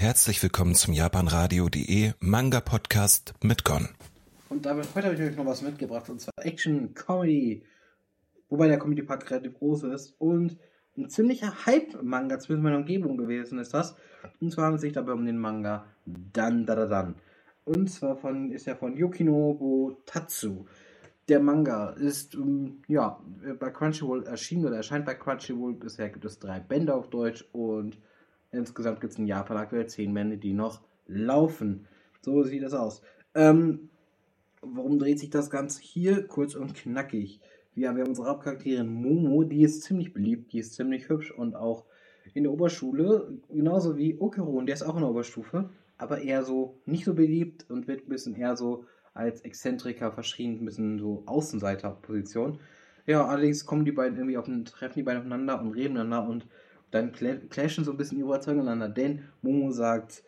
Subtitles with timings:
[0.00, 3.86] Herzlich willkommen zum japanradio.de Manga Podcast mit Gon.
[4.48, 7.66] Und damit heute habe ich euch noch was mitgebracht und zwar Action Comedy.
[8.48, 10.56] Wobei der Comedy Part relativ groß ist und
[10.96, 13.94] ein ziemlicher Hype-Manga zumindest in meiner Umgebung gewesen ist das.
[14.40, 17.16] Und zwar handelt es sich dabei um den Manga Dan Da Da Dan.
[17.66, 20.64] Und zwar von, ist er von Yukinobu Tatsu.
[21.28, 23.20] Der Manga ist ähm, ja,
[23.58, 25.74] bei Crunchyroll erschienen oder erscheint bei Crunchyroll.
[25.74, 27.98] Bisher gibt es drei Bände auf Deutsch und
[28.52, 31.86] insgesamt gibt es in Japan aktuell zehn Bände, die noch laufen.
[32.20, 33.02] So sieht das aus.
[33.34, 33.90] Ähm,
[34.62, 36.26] worum dreht sich das Ganze hier?
[36.26, 37.40] Kurz und knackig.
[37.74, 41.84] Wir haben unsere Hauptcharakterin Momo, die ist ziemlich beliebt, die ist ziemlich hübsch und auch
[42.34, 46.80] in der Oberschule, genauso wie Okerun, der ist auch in der Oberstufe, aber eher so
[46.84, 51.22] nicht so beliebt und wird ein bisschen eher so als Exzentriker verschrien, ein bisschen so
[51.26, 52.58] Außenseiterposition.
[53.06, 56.28] Ja, allerdings kommen die beiden irgendwie auf ein, treffen die beiden aufeinander und reden miteinander
[56.28, 56.46] und
[56.90, 60.24] dann clashen so ein bisschen die Überzeugungen aneinander, denn Momo sagt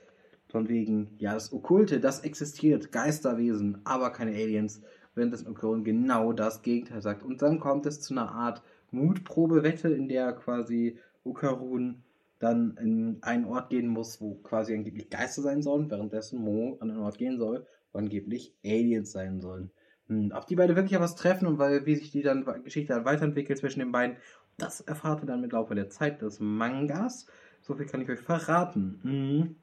[0.48, 4.82] von wegen, ja, das Okkulte, das existiert, Geisterwesen, aber keine Aliens,
[5.14, 7.22] während das Okerun genau das Gegenteil sagt.
[7.22, 12.02] Und dann kommt es zu einer Art Mutprobe-Wette, in der quasi Okerun
[12.38, 16.90] dann in einen Ort gehen muss, wo quasi angeblich Geister sein sollen, währenddessen Mo an
[16.90, 19.70] einen Ort gehen soll, wo angeblich Aliens sein sollen.
[20.08, 23.04] Hm, auf die beide wirklich was treffen und weil, wie sich die dann Geschichte dann
[23.04, 24.16] weiterentwickelt zwischen den beiden,
[24.62, 27.26] das erfahrt ihr dann mit Laufe der Zeit des Mangas.
[27.60, 29.00] So viel kann ich euch verraten.
[29.02, 29.56] Mhm.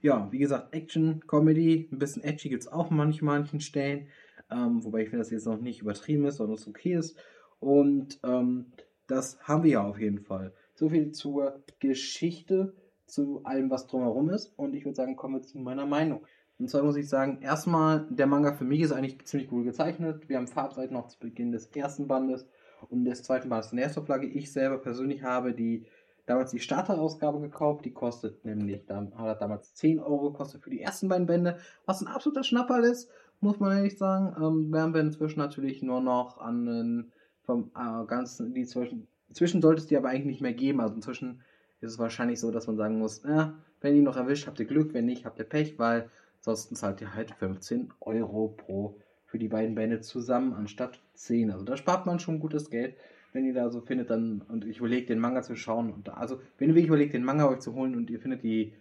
[0.00, 4.06] Ja, wie gesagt, Action, Comedy, ein bisschen edgy gibt es auch manchmal manchen Stellen.
[4.50, 7.18] Ähm, wobei ich finde, dass jetzt noch nicht übertrieben ist, sondern es okay ist.
[7.58, 8.66] Und ähm,
[9.08, 10.52] das haben wir ja auf jeden Fall.
[10.74, 12.74] So viel zur Geschichte,
[13.06, 14.52] zu allem, was drumherum ist.
[14.56, 16.24] Und ich würde sagen, kommen wir zu meiner Meinung.
[16.58, 20.28] Und zwar muss ich sagen, erstmal, der Manga für mich ist eigentlich ziemlich cool gezeichnet.
[20.28, 22.46] Wir haben Farbseiten noch zu Beginn des ersten Bandes
[22.88, 24.26] und des zweiten Bandes eine Erstauflage.
[24.26, 25.86] Ich selber persönlich habe die
[26.26, 27.84] damals die Starterausgabe gekauft.
[27.84, 32.08] Die kostet nämlich, hat damals 10 Euro gekostet für die ersten beiden Bände, was ein
[32.08, 33.10] absoluter Schnapperl ist,
[33.40, 34.34] muss man ehrlich sagen.
[34.42, 37.12] Ähm, werden wir inzwischen natürlich nur noch an den,
[37.42, 40.80] vom äh, ganzen, die zwischen Inzwischen sollte es die aber eigentlich nicht mehr geben.
[40.80, 41.42] Also inzwischen
[41.80, 43.48] ist es wahrscheinlich so, dass man sagen muss, äh,
[43.80, 47.00] wenn ihr noch erwischt, habt ihr Glück, wenn nicht, habt ihr Pech, weil sonst zahlt
[47.00, 48.98] ihr halt 15 Euro pro
[49.36, 51.50] für die beiden Bände zusammen anstatt 10.
[51.50, 52.96] Also da spart man schon gutes Geld,
[53.34, 55.92] wenn ihr da so findet, dann und ich überlege den Manga zu schauen.
[55.92, 58.42] Und da, also wenn ihr wirklich überlegt, den Manga euch zu holen und ihr findet
[58.42, 58.72] die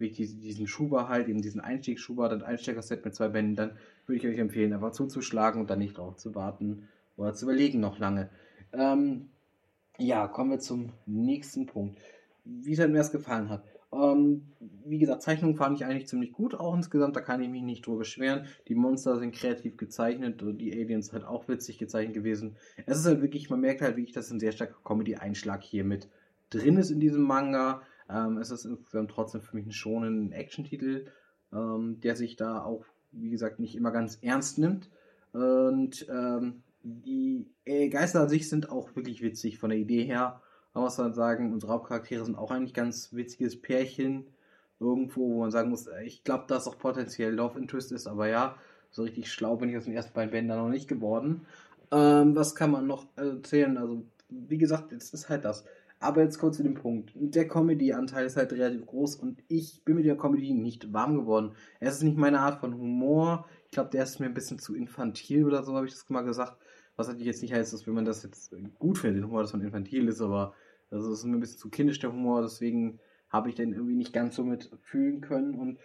[0.00, 3.72] diesen, diesen Schuber halt, eben diesen Einstiegsschuber, das Einsteigerset mit zwei Bänden, dann
[4.06, 7.80] würde ich euch empfehlen, einfach zuzuschlagen und dann nicht drauf zu warten oder zu überlegen
[7.80, 8.30] noch lange.
[8.72, 9.28] Ähm,
[9.98, 11.98] ja, kommen wir zum nächsten Punkt.
[12.44, 13.62] Wie es halt mir das gefallen hat.
[13.92, 14.48] Ähm,
[14.84, 17.86] wie gesagt, Zeichnungen fand ich eigentlich ziemlich gut, auch insgesamt, da kann ich mich nicht
[17.86, 18.46] drüber beschweren.
[18.68, 22.56] Die Monster sind kreativ gezeichnet und die Aliens halt auch witzig gezeichnet gewesen.
[22.86, 26.08] Es ist halt wirklich, man merkt halt wirklich, dass ein sehr starker Comedy-Einschlag hier mit
[26.50, 27.82] drin ist in diesem Manga.
[28.10, 31.06] Ähm, es ist insgesamt trotzdem für mich ein schonender Action-Titel,
[31.52, 34.90] ähm, der sich da auch, wie gesagt, nicht immer ganz ernst nimmt.
[35.32, 40.42] Und ähm, die äh, Geister an sich sind auch wirklich witzig von der Idee her.
[40.74, 44.26] Man muss dann sagen, unsere Hauptcharaktere sind auch eigentlich ganz witziges Pärchen.
[44.80, 48.28] Irgendwo, wo man sagen muss, äh, ich glaube, dass auch potenziell Love Interest ist, aber
[48.28, 48.56] ja,
[48.90, 51.46] so richtig schlau bin ich aus den ersten beiden Bänden noch nicht geworden.
[51.90, 53.76] Ähm, was kann man noch erzählen?
[53.78, 55.64] Also, wie gesagt, jetzt ist halt das.
[56.00, 57.10] Aber jetzt kurz zu dem Punkt.
[57.14, 61.52] Der Comedy-Anteil ist halt relativ groß und ich bin mit der Comedy nicht warm geworden.
[61.80, 63.46] Es ist nicht meine Art von Humor.
[63.66, 66.22] Ich glaube, der ist mir ein bisschen zu infantil oder so, habe ich das mal
[66.22, 66.56] gesagt.
[66.98, 69.52] Was natürlich jetzt nicht heißt, dass wenn man das jetzt gut findet, den Humor, dass
[69.52, 70.52] man infantil ist, aber
[70.90, 72.98] das ist mir ein bisschen zu kindisch der Humor, deswegen
[73.30, 75.54] habe ich den irgendwie nicht ganz so mit fühlen können.
[75.54, 75.78] Und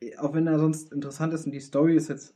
[0.00, 2.34] äh, auch wenn er sonst interessant ist und die Story ist jetzt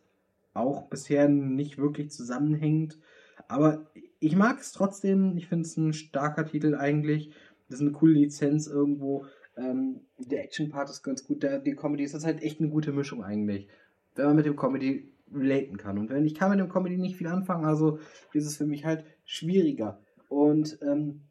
[0.54, 2.98] auch bisher nicht wirklich zusammenhängend,
[3.46, 5.36] aber ich mag es trotzdem.
[5.36, 7.30] Ich finde es ein starker Titel eigentlich.
[7.68, 9.26] Das ist eine coole Lizenz irgendwo.
[9.56, 11.42] Ähm, der Action-Part ist ganz gut.
[11.42, 13.68] Der, die Comedy ist das halt echt eine gute Mischung eigentlich.
[14.14, 15.98] Wenn man mit dem Comedy relaten kann.
[15.98, 17.98] Und wenn ich kann mit dem Comedy nicht viel anfangen, also
[18.32, 20.00] ist es für mich halt schwieriger.
[20.28, 21.22] Und ähm,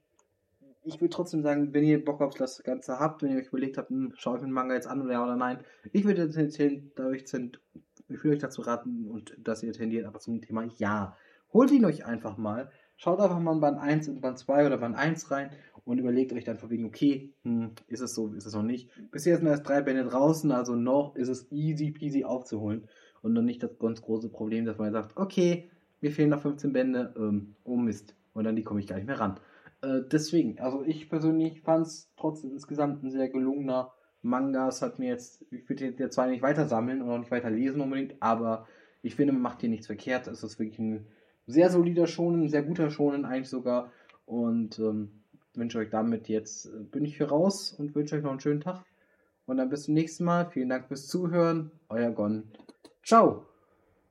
[0.88, 3.78] ich würde trotzdem sagen, wenn ihr Bock auf das Ganze habt, wenn ihr euch überlegt
[3.78, 5.59] habt, hm, schaue ich mir den Manga jetzt an oder ja oder nein,
[5.91, 7.26] ich würde tendieren, dadurch
[8.09, 11.16] ich würde euch dazu raten und dass ihr tendiert aber zum Thema ja.
[11.53, 14.78] Holt ihn euch einfach mal, schaut einfach mal in Band 1 in Band 2 oder
[14.78, 15.49] Band 1 rein
[15.85, 18.90] und überlegt euch dann von wegen, okay, hm, ist es so, ist es noch nicht.
[19.11, 22.88] Bisher sind erst drei Bände draußen, also noch ist es easy peasy aufzuholen
[23.28, 25.70] und dann nicht das ganz große Problem, dass man sagt, okay,
[26.02, 29.08] mir fehlen noch 15 Bände, ähm, oh Mist, und dann die komme ich gar nicht
[29.08, 29.40] mehr ran.
[29.82, 33.91] Äh, deswegen, also ich persönlich fand es trotzdem insgesamt ein sehr gelungener
[34.22, 34.68] Manga.
[34.70, 37.50] Es hat mir jetzt, ich würde jetzt zwar nicht weiter sammeln und auch nicht weiter
[37.50, 38.66] lesen unbedingt, aber
[39.02, 40.28] ich finde, man macht hier nichts verkehrt.
[40.28, 41.06] Es ist wirklich ein
[41.47, 43.91] sehr solider Schonen, sehr guter Schonen eigentlich sogar.
[44.26, 45.12] Und ähm,
[45.53, 48.62] wünsche euch damit jetzt, äh, bin ich hier raus und wünsche euch noch einen schönen
[48.62, 48.84] Tag.
[49.46, 50.50] Und dann bis zum nächsten Mal.
[50.50, 51.72] Vielen Dank fürs Zuhören.
[51.90, 52.44] Euer Gon.
[53.08, 53.48] Tchau!